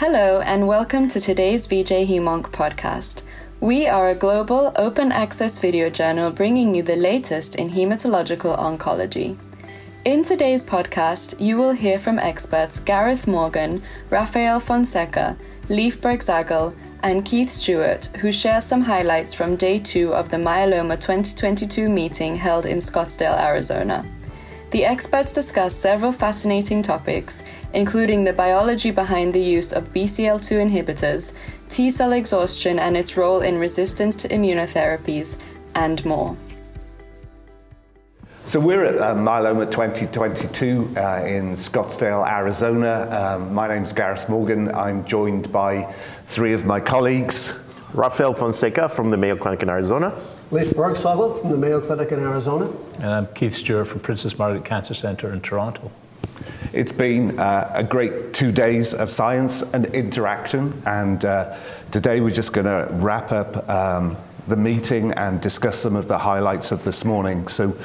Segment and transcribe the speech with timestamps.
[0.00, 3.24] Hello, and welcome to today's VJ Hemonc podcast.
[3.58, 9.36] We are a global, open access video journal bringing you the latest in hematological oncology.
[10.04, 15.36] In today's podcast, you will hear from experts Gareth Morgan, Rafael Fonseca,
[15.68, 20.94] Leif Bergsagel, and Keith Stewart, who share some highlights from day two of the Myeloma
[21.00, 24.06] 2022 meeting held in Scottsdale, Arizona.
[24.70, 27.42] The experts discuss several fascinating topics,
[27.72, 31.32] including the biology behind the use of BCL2 inhibitors,
[31.70, 35.38] T cell exhaustion and its role in resistance to immunotherapies,
[35.74, 36.36] and more.
[38.44, 43.08] So we're at uh, Myeloma 2022 uh, in Scottsdale, Arizona.
[43.10, 44.74] Um, my name's Gareth Morgan.
[44.74, 45.90] I'm joined by
[46.24, 47.58] three of my colleagues.
[47.94, 50.14] Rafael Fonseca from the Mayo Clinic in Arizona.
[50.50, 52.70] Leif Bergsagel from the Mayo Clinic in Arizona.
[53.00, 55.90] And I'm Keith Stewart from Princess Margaret Cancer Centre in Toronto.
[56.72, 61.54] It's been uh, a great two days of science and interaction, and uh,
[61.90, 66.16] today we're just going to wrap up um, the meeting and discuss some of the
[66.16, 67.46] highlights of this morning.
[67.48, 67.76] So,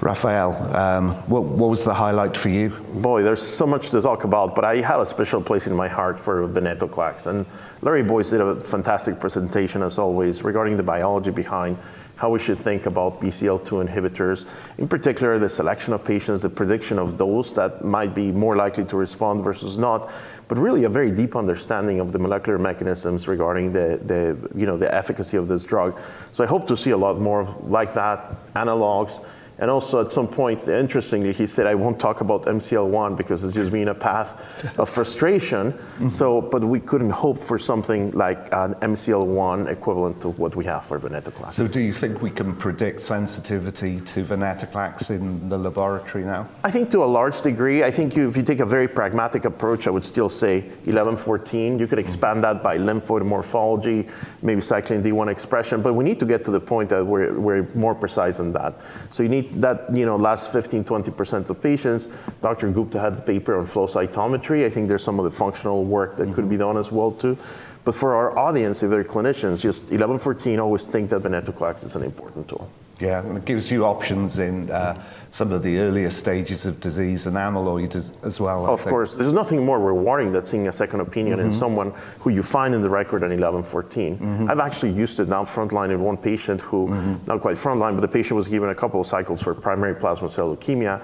[0.00, 2.70] Rafael, um, what, what, was the highlight for you?
[2.94, 5.88] Boy, there's so much to talk about, but I have a special place in my
[5.88, 7.26] heart for venetoclax.
[7.26, 7.44] And
[7.82, 11.76] Larry Boise did a fantastic presentation, as always, regarding the biology behind
[12.16, 14.46] how we should think about BCL2 inhibitors,
[14.78, 18.84] in particular, the selection of patients, the prediction of those that might be more likely
[18.84, 20.10] to respond versus not,
[20.48, 24.76] but really a very deep understanding of the molecular mechanisms regarding the, the, you know,
[24.76, 25.98] the efficacy of this drug.
[26.32, 29.24] So I hope to see a lot more like that, analogs,
[29.60, 33.54] and also at some point, interestingly, he said, I won't talk about MCL1 because it's
[33.54, 35.72] just been a path of frustration.
[35.72, 36.08] Mm-hmm.
[36.08, 40.86] So, but we couldn't hope for something like an MCL1 equivalent to what we have
[40.86, 41.52] for venetoclax.
[41.52, 46.48] So do you think we can predict sensitivity to venetoclax in the laboratory now?
[46.64, 47.84] I think to a large degree.
[47.84, 51.78] I think you, if you take a very pragmatic approach, I would still say 1114.
[51.78, 54.08] You could expand that by lymphoid morphology,
[54.40, 57.68] maybe cyclin D1 expression, but we need to get to the point that we're, we're
[57.74, 58.80] more precise than that.
[59.10, 62.08] So you need that you know last 15 20% of patients
[62.40, 64.64] dr gupta had the paper on flow cytometry.
[64.64, 66.34] I think there's some of the functional work that mm-hmm.
[66.34, 67.36] could be done as well too.
[67.84, 72.02] But for our audience if they're clinicians just 1114 always think that venetoclax is an
[72.02, 75.00] important tool yeah and it gives you options in uh,
[75.30, 78.66] some of the earlier stages of disease and amyloid as, as well.
[78.66, 78.90] I of think.
[78.90, 81.46] course, there's nothing more rewarding than seeing a second opinion mm-hmm.
[81.46, 84.18] in someone who you find in the record at 1114.
[84.18, 84.50] Mm-hmm.
[84.50, 87.24] I've actually used it now frontline in one patient who, mm-hmm.
[87.26, 90.28] not quite frontline, but the patient was given a couple of cycles for primary plasma
[90.28, 91.00] cell leukemia.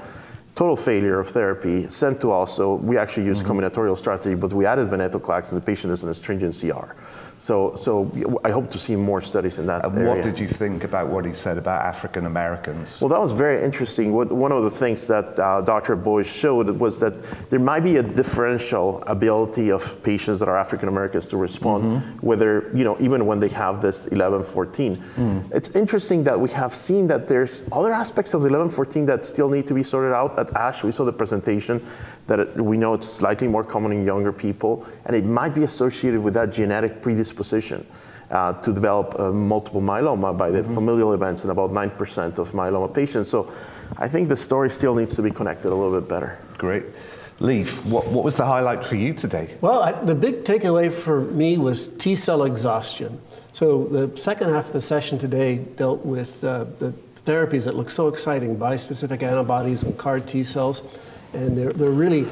[0.56, 2.56] Total failure of therapy, sent to us.
[2.56, 3.60] So we actually used mm-hmm.
[3.60, 6.94] combinatorial strategy, but we added venetoclax, and the patient is in a stringent CR.
[7.38, 9.84] So, so I hope to see more studies in that.
[9.84, 10.08] And area.
[10.08, 13.02] what did you think about what he said about African Americans?
[13.02, 14.12] Well, that was very interesting.
[14.14, 15.96] What, one of the things that uh, Dr.
[15.96, 17.12] Boise showed was that
[17.50, 22.26] there might be a differential ability of patients that are African Americans to respond, mm-hmm.
[22.26, 24.96] whether you know even when they have this 1114.
[24.96, 25.52] Mm.
[25.52, 29.50] It's interesting that we have seen that there's other aspects of the 1114 that still
[29.50, 30.38] need to be sorted out.
[30.38, 31.84] At ASH, we saw the presentation
[32.28, 35.64] that it, we know it's slightly more common in younger people, and it might be
[35.64, 37.25] associated with that genetic predisposition
[38.30, 40.74] uh, to develop uh, multiple myeloma by the mm-hmm.
[40.74, 43.28] familial events in about 9% of myeloma patients.
[43.28, 43.52] So
[43.98, 46.38] I think the story still needs to be connected a little bit better.
[46.58, 46.84] Great.
[47.38, 49.54] Leif, what, what was the highlight for you today?
[49.60, 53.20] Well, I, the big takeaway for me was T cell exhaustion.
[53.52, 57.90] So the second half of the session today dealt with uh, the therapies that look
[57.90, 60.82] so exciting, bispecific antibodies and CAR T cells.
[61.34, 62.26] And they're, they're really,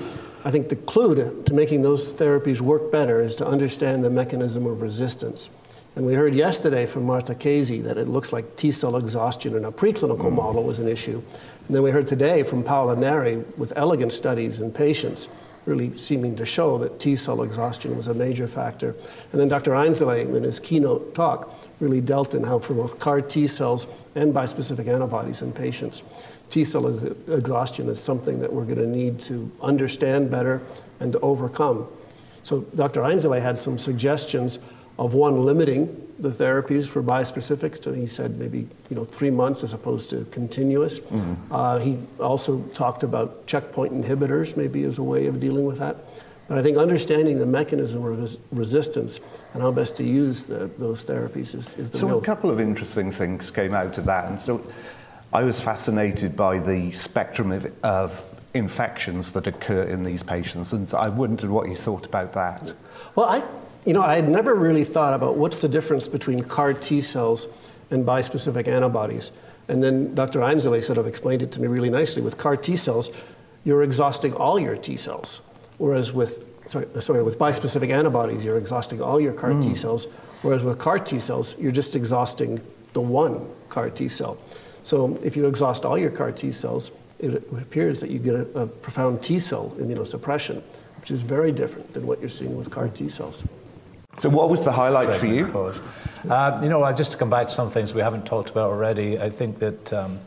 [0.44, 4.10] I think the clue to, to making those therapies work better is to understand the
[4.10, 5.48] mechanism of resistance.
[5.96, 9.64] And we heard yesterday from Marta Chesi that it looks like T cell exhaustion in
[9.64, 10.32] a preclinical mm.
[10.32, 11.22] model was an issue.
[11.66, 15.28] And then we heard today from Paola Neri with elegant studies in patients
[15.66, 18.94] really seeming to show that T cell exhaustion was a major factor.
[19.32, 19.70] And then Dr.
[19.70, 24.34] Einsele, in his keynote talk, really dealt in how for both CAR T cells and
[24.34, 26.02] bispecific antibodies in patients,
[26.54, 30.62] T cell exhaustion is something that we're going to need to understand better
[31.00, 31.88] and to overcome.
[32.44, 33.00] So Dr.
[33.00, 34.60] Einsele had some suggestions
[34.96, 39.64] of one limiting the therapies for bispecifics to, he said, maybe you know, three months
[39.64, 41.00] as opposed to continuous.
[41.00, 41.52] Mm-hmm.
[41.52, 45.96] Uh, he also talked about checkpoint inhibitors, maybe as a way of dealing with that.
[46.46, 49.18] But I think understanding the mechanism of res- resistance
[49.54, 52.18] and how best to use the, those therapies is, is the so real.
[52.20, 54.26] a couple of interesting things came out of that.
[54.26, 54.64] And so
[55.34, 60.94] I was fascinated by the spectrum of, of infections that occur in these patients, and
[60.94, 62.72] I wondered what you thought about that.
[63.16, 63.42] Well, I,
[63.84, 67.48] you know, I had never really thought about what's the difference between CAR T cells
[67.90, 69.32] and bispecific antibodies.
[69.66, 70.38] And then Dr.
[70.38, 72.22] Einsele sort of explained it to me really nicely.
[72.22, 73.10] With CAR T cells,
[73.64, 75.40] you're exhausting all your T cells,
[75.78, 79.74] whereas with sorry, sorry, with bispecific antibodies, you're exhausting all your CAR T hmm.
[79.74, 80.04] cells,
[80.42, 82.60] whereas with CAR T cells, you're just exhausting
[82.92, 84.38] the one CAR T cell.
[84.84, 88.60] So if you exhaust all your CAR T cells, it appears that you get a,
[88.60, 90.62] a profound T cell immunosuppression,
[91.00, 93.44] which is very different than what you're seeing with CAR T cells.
[94.18, 95.46] So, what was the highlight for you?
[96.28, 99.18] Uh, you know, just to come back to some things we haven't talked about already,
[99.18, 100.20] I think that um,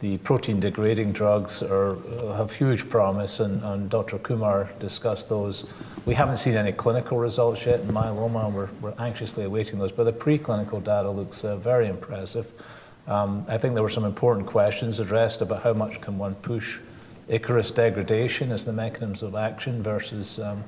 [0.00, 4.18] the protein degrading drugs are, uh, have huge promise, and, and, Dr.
[4.18, 5.64] Kumar discussed those.
[6.06, 9.92] We haven't seen any clinical results yet in myeloma, and we're, we're anxiously awaiting those,
[9.92, 12.52] but the preclinical data looks uh, very impressive.
[13.06, 16.78] Um, I think there were some important questions addressed about how much can one push
[17.28, 20.62] Ikaros degradation as the mechanism of action versus um,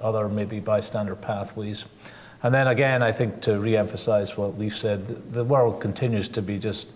[0.00, 1.84] other maybe bystander pathways.
[2.42, 6.58] And then again, I think to re-emphasize what we've said, the world continues to be
[6.58, 6.88] just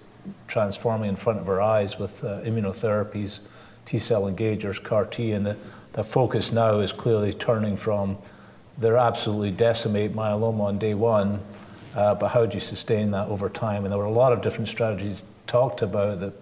[0.49, 3.41] transforming in front of our eyes with uh, immunotherapies,
[3.85, 5.57] T cell engagers, CAR T, and the,
[5.93, 8.19] the focus now is clearly turning from
[8.79, 11.41] they're absolutely decimate myeloma on day one,
[11.97, 13.85] uh, but how do you sustain that over time?
[13.85, 16.35] And there were a lot of different strategies talked about that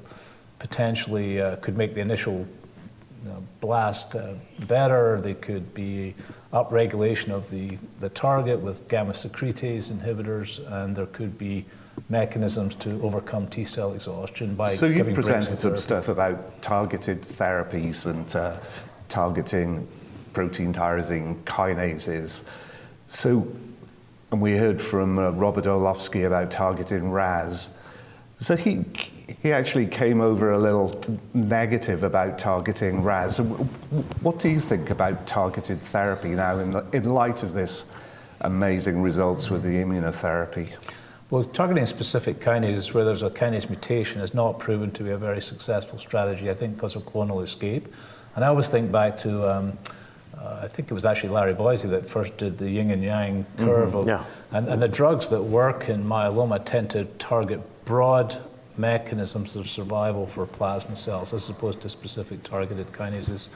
[0.59, 2.47] potentially uh, could make the initial
[3.23, 4.35] you know, blast uh,
[4.67, 5.21] better.
[5.21, 6.15] They could be
[6.53, 11.65] upregulation of the, the target with gamma secretase inhibitors, and there could be
[12.09, 14.69] mechanisms to overcome T cell exhaustion by.
[14.69, 18.59] So you've presented some stuff about targeted therapies and uh,
[19.09, 19.87] targeting
[20.33, 22.45] protein tyrosine kinases.
[23.07, 23.47] So,
[24.35, 27.73] and we heard from uh, Robert Orlowski about targeting RAS.
[28.39, 28.85] So he
[29.41, 31.01] he actually came over a little
[31.33, 33.39] negative about targeting RAS.
[33.39, 37.87] What do you think about targeted therapy now in, in light of this
[38.41, 40.69] amazing results with the immunotherapy?
[41.31, 45.17] Well, targeting specific kinases where there's a kinase mutation is not proven to be a
[45.17, 47.87] very successful strategy, I think, because of clonal escape.
[48.35, 49.79] And I always think back to, um,
[50.45, 53.47] uh, I think it was actually Larry Boise that first did the yin and yang
[53.57, 53.91] curve.
[53.91, 53.99] Mm-hmm.
[53.99, 54.25] Of, yeah.
[54.53, 58.37] and, and the drugs that work in myeloma tend to target broad
[58.77, 63.49] mechanisms of survival for plasma cells as opposed to specific targeted kinases.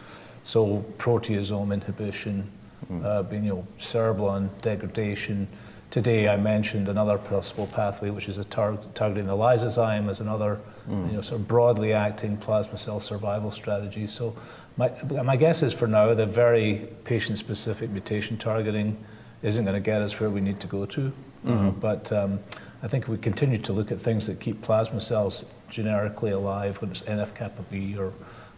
[0.45, 2.51] So proteasome inhibition,
[2.91, 3.05] mm.
[3.05, 5.49] uh, being, you know, cereblon degradation,
[5.91, 10.61] Today I mentioned another possible pathway, which is a tar- targeting the lysozyme as another
[10.87, 11.09] mm.
[11.09, 14.07] you know, sort of broadly acting plasma cell survival strategy.
[14.07, 14.37] So
[14.79, 14.91] my,
[15.23, 18.97] my guess is for now the very patient-specific mutation targeting
[19.43, 21.13] isn't going to get us where we need to go to.
[21.45, 21.81] Uh, mm-hmm.
[21.81, 22.41] But um,
[22.83, 26.93] I think we continue to look at things that keep plasma cells generically alive, whether
[26.93, 28.13] it's NF-kappa B or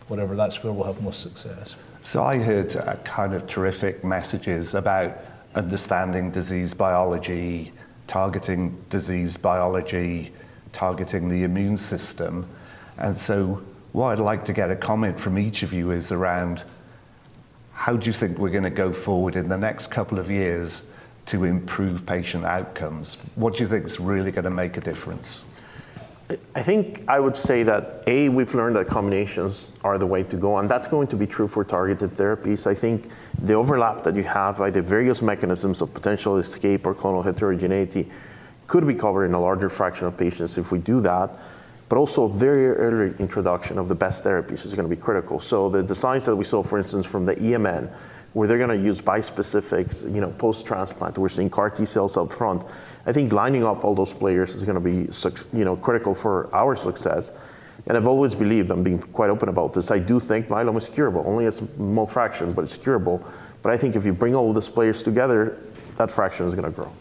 [0.09, 1.77] whatever, that's where we'll have most success.
[2.03, 5.19] So I heard uh, kind of terrific messages about
[5.55, 7.73] understanding disease biology,
[8.07, 10.33] targeting disease biology,
[10.73, 12.47] targeting the immune system.
[12.99, 16.63] And so, what I'd like to get a comment from each of you is around
[17.73, 20.89] how do you think we're going to go forward in the next couple of years
[21.27, 23.15] to improve patient outcomes?
[23.35, 25.45] What do you think is really going to make a difference?
[26.55, 30.37] I think I would say that A, we've learned that combinations are the way to
[30.37, 32.69] go, and that's going to be true for targeted therapies.
[32.69, 33.09] I think
[33.43, 38.09] the overlap that you have by the various mechanisms of potential escape or clonal heterogeneity
[38.69, 41.31] could be covered in a larger fraction of patients if we do that.
[41.91, 45.41] But also, very early introduction of the best therapies is going to be critical.
[45.41, 47.93] So, the designs that we saw, for instance, from the EMN,
[48.33, 52.17] where they're going to use bispecifics, you know, post transplant, we're seeing CAR T cells
[52.17, 52.65] up front
[53.07, 55.09] I think lining up all those players is going to be
[55.57, 57.33] you know, critical for our success.
[57.87, 60.89] And I've always believed, I'm being quite open about this, I do think myeloma is
[60.89, 63.25] curable, only a small fraction, but it's curable.
[63.63, 65.59] But I think if you bring all these players together,
[65.97, 66.93] that fraction is going to grow.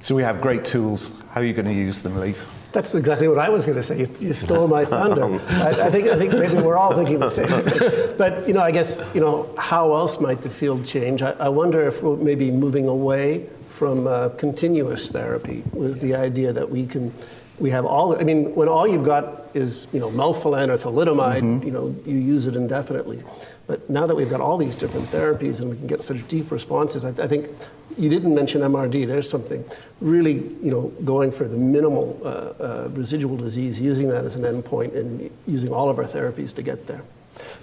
[0.00, 1.14] So we have great tools.
[1.30, 2.57] How are you going to use them, Leif?
[2.72, 4.00] That's exactly what I was going to say.
[4.00, 5.24] You, you stole my thunder.
[5.48, 8.14] I, I, think I think maybe we're all thinking the same thing.
[8.18, 11.22] But you know, I guess you know how else might the field change?
[11.22, 16.52] I, I wonder if we're maybe moving away from uh, continuous therapy with the idea
[16.52, 17.12] that we can
[17.60, 21.42] we have all i mean when all you've got is you know melphalan or thalidomide
[21.42, 21.66] mm-hmm.
[21.66, 23.22] you know you use it indefinitely
[23.68, 26.50] but now that we've got all these different therapies and we can get such deep
[26.50, 27.48] responses i, I think
[27.96, 29.64] you didn't mention mrd there's something
[30.00, 34.42] really you know going for the minimal uh, uh, residual disease using that as an
[34.42, 37.02] endpoint and using all of our therapies to get there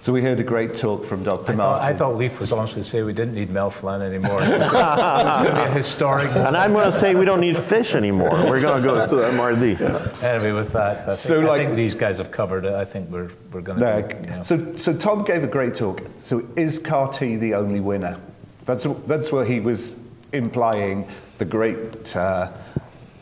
[0.01, 1.53] so we heard a great talk from Dr.
[1.53, 1.57] I Martin.
[1.57, 4.39] Thought, I thought Leif was honestly say we didn't need melphalan anymore.
[4.43, 6.29] it was going to be a historic.
[6.35, 8.29] And I'm going to say we don't need fish anymore.
[8.29, 9.79] We're going to go to MRD.
[9.79, 10.27] Yeah.
[10.27, 12.73] Anyway, with that, I so like, I think these guys have covered it.
[12.73, 14.19] I think we're, we're going to.
[14.23, 14.41] You know.
[14.41, 16.01] So, so Tom gave a great talk.
[16.19, 18.21] So is CAR T the only winner?
[18.65, 19.95] That's, that's what he was
[20.33, 22.51] implying the great uh,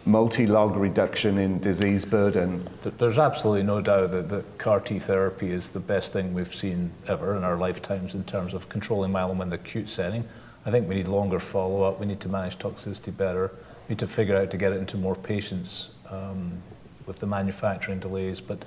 [0.06, 2.68] multi-log reduction in disease burden.
[2.98, 6.92] There's absolutely no doubt that, that CAR T therapy is the best thing we've seen
[7.08, 10.28] ever in our lifetimes in terms of controlling myeloma in the acute setting.
[10.66, 12.00] I think we need longer follow-up.
[12.00, 13.52] We need to manage toxicity better.
[13.88, 16.52] We need to figure out to get it into more patients um,
[17.06, 18.42] with the manufacturing delays.
[18.42, 18.64] But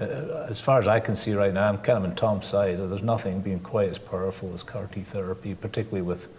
[0.00, 2.78] uh, as far as I can see right now, I'm kind of on Tom's side.
[2.78, 6.32] There's nothing being quite as powerful as CAR T therapy, particularly with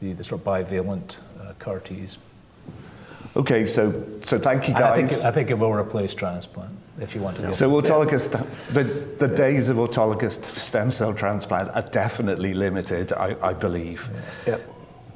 [0.00, 2.18] the, the sort of bivalent uh, CAR Ts.
[3.36, 5.20] Okay, so so thank you And I think, guys.
[5.20, 7.42] it, I think it will replace transplant if you want to.
[7.42, 8.30] Get So autologous,
[8.72, 14.10] the, the days of autologous stem cell transplant are definitely limited, I, I believe.
[14.46, 14.70] Yep.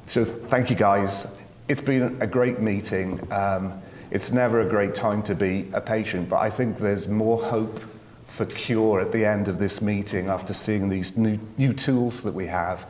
[0.07, 1.37] So thank you guys.
[1.67, 3.19] It's been a great meeting.
[3.31, 3.81] Um,
[4.11, 7.81] it's never a great time to be a patient, but I think there's more hope
[8.25, 12.33] for cure at the end of this meeting after seeing these new, new tools that
[12.33, 12.87] we have.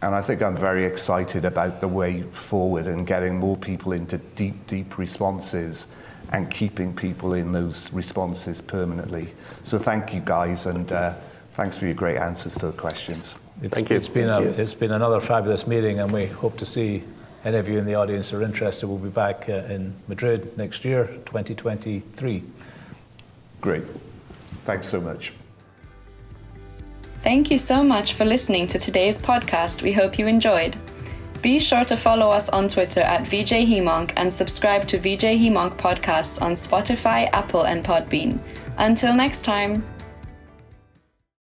[0.00, 4.18] And I think I'm very excited about the way forward and getting more people into
[4.18, 5.88] deep, deep responses
[6.32, 9.32] and keeping people in those responses permanently.
[9.62, 11.14] So thank you guys, and uh,
[11.52, 13.34] thanks for your great answers to the questions.
[13.60, 13.96] It's, Thank you.
[13.96, 14.54] It's been, Thank a, you.
[14.56, 17.02] it's been another fabulous meeting, and we hope to see
[17.44, 18.86] any of you in the audience who are interested.
[18.86, 22.42] We'll be back uh, in Madrid next year, 2023.
[23.60, 23.84] Great.
[24.64, 25.32] Thanks so much.
[27.28, 29.82] Thank you so much for listening to today's podcast.
[29.82, 30.78] We hope you enjoyed.
[31.42, 35.76] Be sure to follow us on Twitter at VJ Hemonc and subscribe to VJ Hemonc
[35.76, 38.42] podcasts on Spotify, Apple, and Podbean.
[38.78, 39.84] Until next time.